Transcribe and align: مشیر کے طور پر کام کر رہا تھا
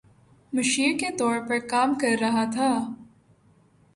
مشیر 0.53 0.97
کے 0.99 1.09
طور 1.17 1.39
پر 1.49 1.59
کام 1.69 1.93
کر 1.93 2.15
رہا 2.21 2.43
تھا 2.53 2.69